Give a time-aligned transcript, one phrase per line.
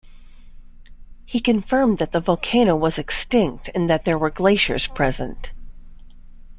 [1.27, 5.51] He confirmed that the volcano was extinct and that there were glaciers present.